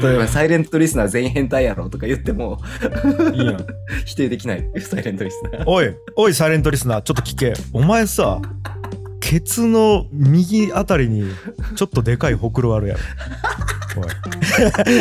[0.00, 2.60] 例えば、サイレントリスナー全員変態やろとか言っても、
[3.32, 3.66] いいやん。
[4.04, 4.64] 否定できない。
[4.80, 5.62] サイレントリスナー。
[5.66, 7.54] おい、おい、サイレントリスナー、ちょっと聞け。
[7.72, 8.40] お前さ、
[9.20, 11.24] ケツの右あたりに
[11.76, 13.00] ちょっとでかいほくろあるやろ。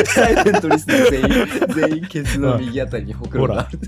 [0.06, 1.30] サイレントリスナー全員、
[1.90, 3.80] 全員ケツの右あたりにほくろがある。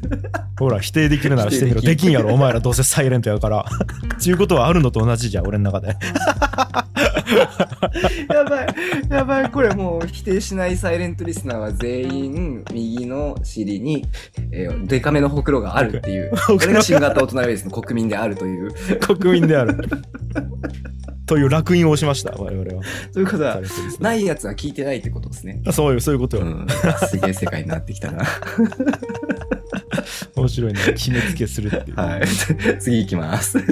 [0.58, 1.82] ほら、否定できるならしてみろ。
[1.82, 3.66] 否定できできんやろ、お前らどうせサイレントやから。
[4.16, 5.96] っていうことはあるのと同じじゃん、俺の中で。
[8.30, 8.68] やばい、
[9.10, 14.06] やばい、これもう否定しないサイレントリスナーは全員右の尻に、
[14.52, 18.72] えーデカめのほくろがあるっていう、 ろこれが新型大人ウイルスの国民であるという。
[19.00, 19.78] 国民である。
[21.26, 22.84] という烙印を押しました、我々は。
[23.14, 23.60] ということは
[24.00, 25.62] ないやつは聞いてないってことですね。
[25.72, 26.44] そういう、そういうことよ。
[26.44, 26.68] うん、
[27.10, 28.24] すげえ世界になってきたな。
[30.36, 30.80] 面白いね。
[30.94, 31.98] 決めつけするっていう。
[31.98, 32.28] はい。
[32.80, 33.58] 次行きます。
[33.58, 33.68] はい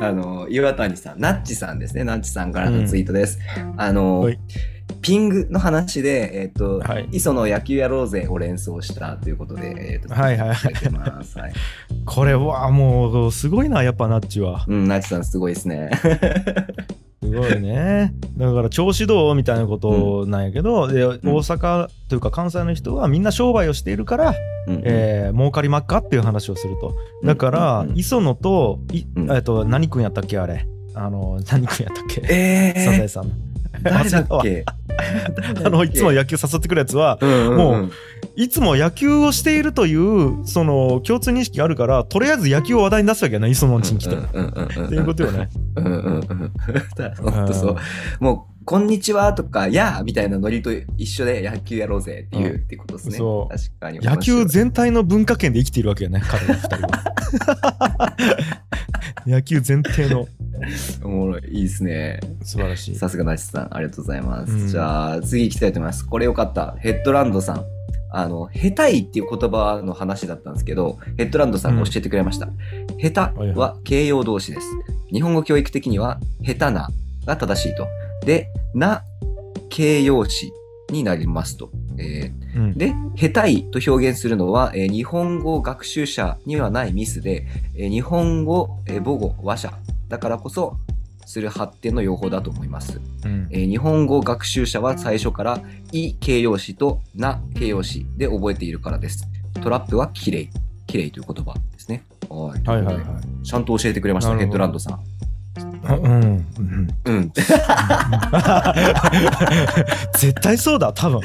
[0.00, 2.04] あの、岩谷さん、ナッチさんですね。
[2.04, 3.38] ナッチさんからのツイートです。
[3.76, 4.38] あの、はい
[5.00, 10.72] ピングの話で、えっ、と、はい磯野野球やろうぜを連想したということで、えっ、と、はいはいはい。
[12.04, 14.64] これはもう、すごいな、やっぱナッチは。
[14.66, 15.90] うん、ナッチさんすごいですね。
[17.22, 18.14] すごいね。
[18.36, 24.34] だから調子どうみたいなことなんやけど、で大阪というか関西の人はみんな商売をしているから、
[24.66, 26.94] うんえー儲かりまっかっていう話をすると。
[27.24, 30.66] だから、うん磯野と、いうんえっと、何君やったっけあれ。
[30.94, 32.22] あの、何君やったっけ？
[32.32, 33.34] えーサザエ、さんの。
[33.82, 34.64] 誰だっけ？
[35.64, 37.90] あの、いつも野球誘ってくるやつは、もう
[38.36, 44.16] いつも野球をしているという、その、共通認識があるから、とりあえず野球を話題に出すわけやな、磯野んちに来て。
[44.16, 45.48] っていうことよね。
[45.76, 46.52] うんうんうん。
[47.54, 47.76] そう。
[48.20, 53.16] もう、こんにちはとか、やーみたいなノリと一緒で野球やろうぜっていう、うんってことですね。
[53.16, 53.98] そう確かに。
[54.00, 58.16] 野球全体の文化圏で生きているわけよね、彼ら二人は。
[59.26, 60.28] 野球全体の
[61.02, 61.44] おもろい。
[61.50, 62.20] いいですね。
[62.42, 62.96] 素晴らしい。
[62.96, 64.52] さすがナチさん、ありがとうございます。
[64.52, 66.04] うんじゃあ、次行きたいと思います。
[66.04, 66.76] これよかった。
[66.78, 67.64] ヘッドランドさん。
[68.10, 72.50] あの、下手いっていう言葉の話だったんですけど、ヘッドランドさんが教えてくれました。
[73.00, 74.66] 下手は形容動詞です。
[75.10, 76.90] 日本語教育的には、下手な
[77.24, 77.88] が正しいと。
[78.24, 79.02] で、な、
[79.70, 80.52] 形容詞
[80.90, 81.70] になりますと。
[81.98, 89.72] えーうんで、下手いと表現するのは、えー日本語学習者にはないミスで、えー日本語、えー母語、話者
[90.08, 90.76] だからこそ、
[91.26, 93.00] する発展の用法だと思います。
[93.24, 95.60] うんえー日本語学習者は最初から、
[95.92, 99.24] い形容詞とな形容詞で覚えているからです。
[99.62, 100.48] トラップはきれい。
[100.86, 102.04] きれいという言葉ですね。
[102.30, 102.62] はい。
[102.66, 103.44] はいはいはい。
[103.44, 105.00] ちゃんと教えてくれました、ヘッドランドさん。
[105.84, 106.46] あうんうん。
[107.04, 107.32] うん。
[110.14, 111.20] 絶対そうだ多分。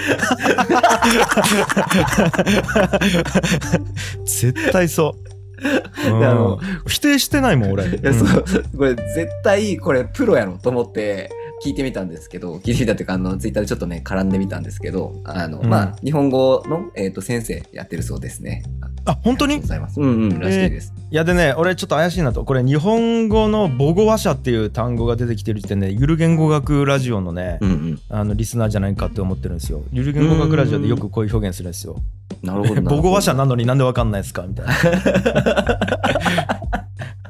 [4.25, 7.85] 絶対そう、うんであの否定してないもん俺。
[7.87, 8.43] いや、そう、
[8.77, 11.29] これ絶対これプロやろと思って
[11.63, 18.63] 聞いてみたんですけど、聞いてみたっていうか、あの、ツイッターでちょっとね、絡んでみたんですけど、あの、うんまあ、日本語の、えっ、と、先生やってるそうですね。
[19.05, 19.59] あ本当に？
[19.59, 19.99] ございます。
[19.99, 20.93] うんうん、らしいです。
[21.11, 27.99] いやでね俺ちょっと怪しいなとこれ日本語の母語話者っていう単語が出てきてる時点でゆる言語学ラジオのね、うんうん。
[28.09, 31.97] あのリスナーじゃないかって思ってるんですよゆる言語学ラジオでよくこういう表現するんですよ
[32.41, 32.89] なるほどな。
[32.89, 34.43] 母語話者なのになんでわかんないですか？
[34.43, 34.73] みたいな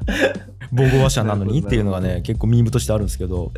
[0.74, 3.52] 母語話者なのにっていうのがね結構ミームとしてあるんですけど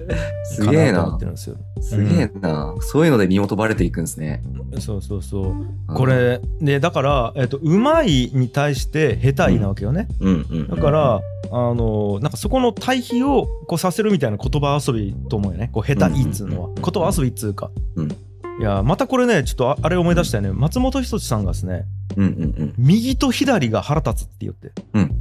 [0.45, 0.99] すげえな。
[0.99, 1.25] かと思って。
[1.25, 1.57] るんですよ。
[1.81, 2.75] すげえな。
[2.81, 4.43] そういうので身元バレていくんですね。
[4.79, 5.95] そうそうそう。
[5.95, 10.69] こ、れでだから、えっとうまいに対して下手いなわけよね、うんうん。
[10.69, 15.71] だから、あのなんかそこの対比をこうさせるみたいな言葉遊びと思うよね。
[15.73, 18.11] こう下手いっつうのは、うんうんうん言葉遊びっつうか、うん。
[18.11, 20.53] いやまたこれねちょっとああれ思い出したよね。
[20.53, 21.85] 松本人志さんがですね
[22.17, 22.75] うんうんうん。
[22.79, 25.13] 右と左が腹立つって言って、うん。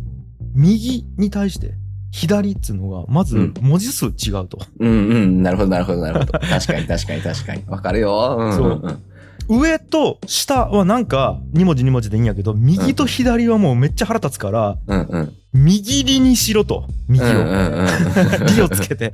[0.53, 1.73] 右に対して
[2.15, 4.93] 左っつうのがまずうん文字数違うと、うんう
[5.25, 5.43] ん。
[5.43, 6.31] なるほどなるほどなるほど。
[6.39, 7.63] 確かに確かに確かに。
[7.67, 8.37] わかるよ。
[8.39, 9.03] うんうんうん。
[9.47, 15.33] 上と下はなんか2文字2文字でいいんやけど右と左はもうめっちゃ腹立つからうんうん。
[15.53, 17.87] 右利にしろと右を、うんうんうん。
[18.57, 19.11] 利をつけてっ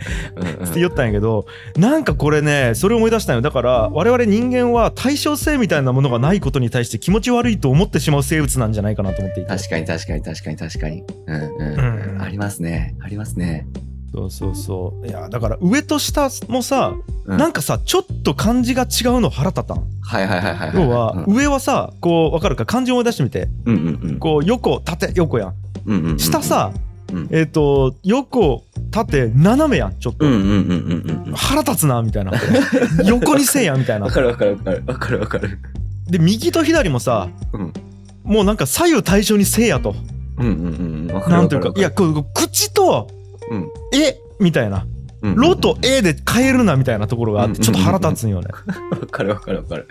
[0.73, 1.45] て言ったんやけど
[1.77, 11.03] なんかこれねそれを思い出したんよだから我々人間は対称性みたいなものがないことに対して気持ち悪いと思ってしまう生物なんじゃないかなと思っていて確かに確かに確かに確かに。
[11.27, 12.15] うんうん。
[12.15, 12.95] うんありますね。
[13.01, 13.67] ありますね。
[14.13, 15.07] そうそうそう。
[15.07, 16.93] いやだから上と下もさ、
[17.25, 17.37] うん。
[17.37, 19.87] なんかさちょっと漢字が違うの腹立たん？
[20.01, 20.71] はいはいはいはい。
[20.75, 21.35] 要は、うん。
[21.35, 22.65] 上はさこう分かるか？
[22.65, 23.47] 漢字思い出してみて。
[23.65, 24.19] うんうんうん。
[24.19, 25.53] こう横縦横やん。
[25.85, 26.19] うんうんうん。
[26.19, 26.73] 下さ、
[27.11, 27.27] うん。
[27.31, 31.33] えっ、と横縦斜めやんちょっと、うんうんうんうんうん。
[31.33, 32.33] 腹立つなみたいな。
[33.05, 34.07] 横にせえやみたいな。
[34.07, 34.83] わかるわかるわかる。
[34.85, 35.59] わかるわかる。
[36.09, 37.73] で右と左もさ、うん。
[38.23, 39.95] もうなんか左右対称にせえやと。
[40.37, 40.51] うんうんう
[41.03, 41.07] ん。
[41.07, 43.20] なんていうかいやこう口とる
[43.51, 44.87] うん「え」みたいな
[45.21, 48.47] うん「ロ」と「え」で変えるなみたいなところがあってちょっと腹立つんよね。
[48.91, 49.87] わかるわかるわかる。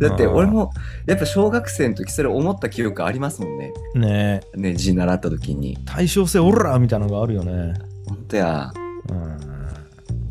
[0.00, 0.70] だだって俺も
[1.06, 3.72] やっぱ小学生の時それ思った記憶ありますもんね。
[3.94, 5.78] ねえね字習った時に。
[5.84, 7.74] 対称性オラみたいなのがあるよね。
[8.06, 8.70] ほんとや。
[9.10, 9.54] うん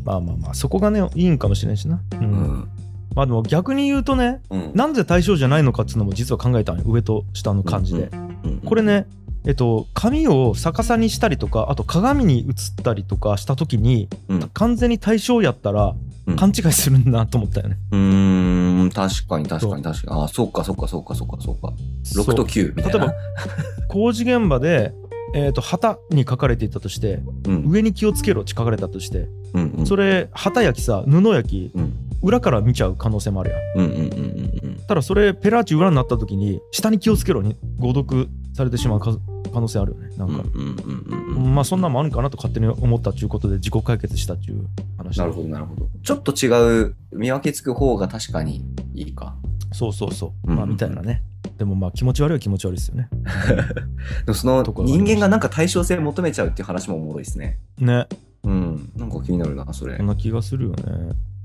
[0.04, 2.00] まあまあまあそこがねいいんかもしれんしな。
[2.12, 2.68] ううんん。
[3.14, 4.70] まあでも逆に言うとねうん。
[4.74, 8.10] なんで対称じゃないのかっていうのも実は考えたんよ上と下の感じで。
[8.44, 8.82] うんこれ。
[8.82, 9.06] ね
[9.46, 15.94] えっと髪を逆さにしたりとかあと鏡に映ったりとかした時にうん完全に対称やったら
[16.26, 17.76] うん勘違いするんだなと思ったよね。
[17.90, 20.22] うーん、確かに確かに確かに。
[20.22, 21.68] あ、そうかそうかそうかそうかそうか。
[22.02, 22.98] 6とそう9みたいな。
[22.98, 23.14] 例えば
[23.88, 24.94] 工事現場で、
[25.34, 29.86] えー、と旗に書かれていたとしてうん上に気をつけろって書かれたとしてうんうん。
[29.86, 39.16] それ旗焼きさ布焼きうん裏から見ちゃう可能性もあるやんうんうんうんうんただそれペラーチ裏になった時に下に気をつけろに誤読されてしまうか
[39.52, 40.74] 可能性あるよねなんうん。
[40.76, 41.40] か。
[41.54, 45.88] まあそんなんもあるんかなと勝手に思ったっていうことで自己解決したっていう話なるほどなるほど。
[46.02, 48.64] ちょっと違う見分けつく方が確かに
[48.94, 49.36] いいか。
[49.72, 51.22] そうそうそう、うんまあみたいなね
[51.58, 53.08] でもまあ気持ち悪いは気持ち悪いですよね
[54.24, 57.58] でもその人間がなんか対称性求めちゃうっていう話もおもろいですね。
[57.78, 58.06] ね
[58.44, 58.92] うん。
[58.96, 60.06] なんか気になるな、それそん。
[60.06, 60.84] な気がするよね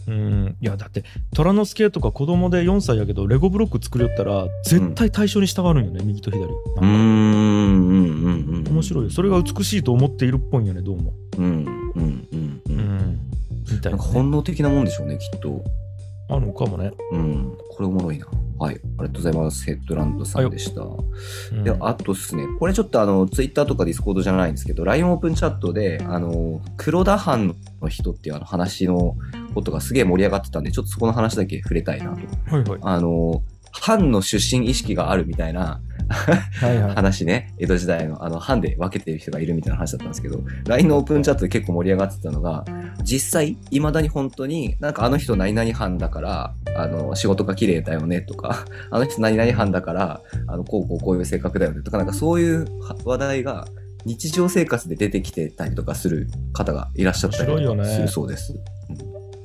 [0.09, 0.57] うん。
[0.59, 1.03] いやだって
[1.35, 6.43] 虎之助とか子供で4歳やけどレゴブロック作りよったら絶対対象に従うんよね、右と左。
[6.43, 8.73] うーん、うん、うん、うん。
[8.73, 9.09] 面白いよ。
[9.09, 11.13] それが美しいと思っているっぽいんよねどうも。
[11.37, 12.71] うん、うん、うん、う。
[12.71, 12.75] うん。
[12.75, 13.19] ん
[13.71, 15.63] みたいなね、か本能的なもんでしょうね、きっと。
[16.29, 17.57] あるのかもね、うん。
[17.71, 18.27] これおもろいな。
[18.59, 18.75] はい。
[18.75, 19.65] ありがとうございます。
[19.65, 20.81] ヘッドランドさんでした。
[20.81, 21.63] うん。
[21.63, 29.15] で、あとですね、これちょっとあの、ツイッターとかディスコードじゃないんですけど、LINE オープンチャットで、あの、黒田藩の人っていうあの話の
[29.53, 32.55] ことがすげえ盛り上がってたんで、ちょっとそこの話だけ触れたいなと。
[32.55, 42.65] はいはいあの、藩の出身意識があるみたいなはいはい話ね、江戸時代のあの藩で分けてる人がいるみたいな話だったんですけど、LINE のオープンチャットで結構盛り上がってたのが、
[43.03, 52.65] 実際、未だに本当に、なんかあの人何々藩だから、あの、仕事が綺麗だよねとか、 あの人何々藩だから、あの、こうこうこういう性格だよねとか、なんかそういう
[53.05, 53.67] 話題が
[54.05, 58.55] 日常生活で出てきてたりとかする方がいらっしゃったりするそうです。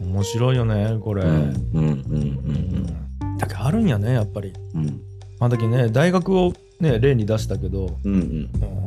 [0.04, 1.30] 面白いよねこれ、うん、
[1.74, 4.52] うん、うん、うんだけどあるんやねやっぱり。
[4.74, 5.00] うん、
[5.38, 8.84] まあだけどね大学をね例に出したけどうん、うん、うん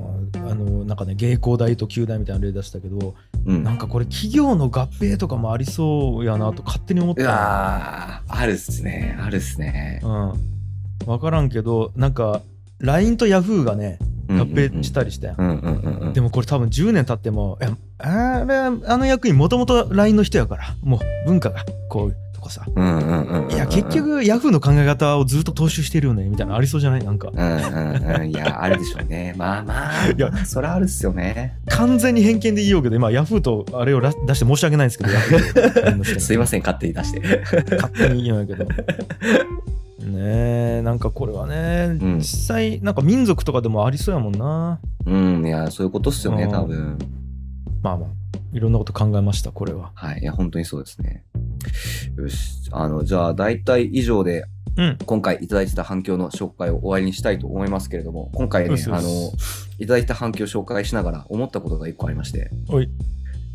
[0.50, 3.64] あのなんかね芸工大と旧大みたいな例出したけどうん。
[3.64, 10.02] なんかこれ企業の合併とかもありそうやなと勝手に思っうたあるっすね、あるっすね。
[10.04, 10.34] うん。
[11.06, 12.42] 分からんけどなんか
[12.80, 16.14] LINE と Yahoo がね合併したりしたやん、うんうんうんうん。
[16.14, 17.58] でもこれ多分10年経っても
[18.00, 20.76] あれあの役員もともと LINE の人やから。
[20.84, 22.16] もう文化がこう
[22.48, 23.52] いうとこさうんうんうんうん。
[23.52, 27.04] いや結、局 Yahoo の考え方をずっと踏襲してるよねみたいなのありそうじゃない？
[27.04, 28.30] なんかうんうんうん。
[28.30, 29.34] いや、 あるでしょうね。
[29.38, 31.58] まあまあ、いやまあそれはあるっすよね。
[31.70, 35.10] 完全に偏見で言いようけど今 Yahoo とあれをら出して申し訳ないんですけど
[36.20, 37.42] すいません、勝手に出して。
[37.76, 38.66] 勝手に言うんやけど。
[38.66, 38.78] ね
[40.78, 46.98] えなんかこれはね、ん実際なんか民族とかでもありそうやもんなうん、いや、そういうことっすよね、うん多分。
[47.84, 48.10] まあまあ
[48.54, 50.20] いろんなこと考えましたこれははい。
[50.22, 51.24] いや、本当にそうですね。
[52.18, 52.70] よし。
[52.72, 54.46] あの、じゃあ、大体以上で
[54.78, 54.98] うん。
[55.06, 59.32] 今回いただいてた反響の紹介を終わりにしたいと思いますけれども、今回ねあの、
[59.80, 62.52] いただいた反響を紹介しながら思ったことが一個ありまして。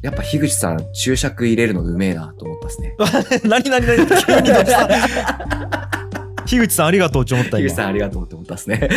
[0.02, 2.96] やっぱ樋口さん、注釈入れるのうめえなと思ったですね。
[3.48, 3.96] 何何何？
[3.96, 6.01] 急にどうした？
[6.46, 7.68] 樋口さんありがとうって思った今。
[7.68, 8.88] 樋口さんありがとうって思ったですね。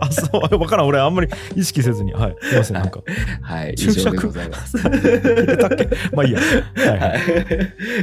[0.00, 0.58] あそう。
[0.58, 0.86] 分からん。
[0.86, 2.12] 俺あんまり意識せずに。
[2.12, 2.36] はい。
[2.40, 2.76] すいません。
[2.76, 3.00] なんか。
[3.42, 4.16] はい、以注釈。
[4.16, 4.78] 上でございます。
[4.78, 5.88] 入れたっけ？
[6.12, 6.40] まあいいや。
[6.40, 6.46] は
[6.84, 6.98] いはい。
[6.98, 7.20] はい、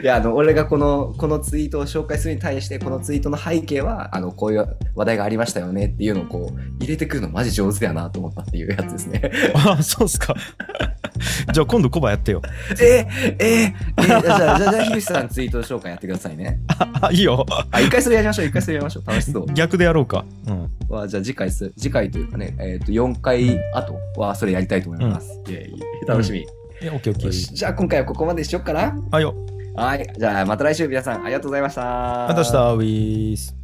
[0.02, 9.32] いやあの俺がこのこのツイートを紹介するに対してこのツイートの背景はあのこういう話題がありましたよねっていうのをこう入れてくるのマジ上手やなと思ったっていうやつですね。
[9.54, 10.36] あそうっすか。
[11.54, 12.42] じゃあ今度コバやってよ。
[12.72, 16.60] えー、えー、えー、じゃあじゃあじゃあ樋口さんツイート紹介やってくださいね。
[17.02, 17.46] あいいよ。
[17.72, 19.08] あ一回それやりましょう一回それやりましょう。
[19.08, 19.46] 楽しそう。
[19.54, 20.26] 逆でやろうか。
[20.48, 20.70] うん。
[20.90, 25.42] はじゃあ次回す次回というかねえっ、と4回後はそれやりたいと思います。
[25.48, 25.82] イェイ。
[26.08, 26.46] 楽しみ。
[26.82, 27.52] えオッケーオッケよし。
[27.52, 28.96] ーじゃあ今回はここまでしよっかな。
[29.12, 29.36] はいよ。
[29.76, 30.14] はい。
[30.18, 31.82] じゃあまた来週皆さんありがとうございました。
[31.82, 33.61] また明日ウィース